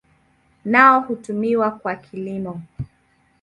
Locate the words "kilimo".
1.95-2.61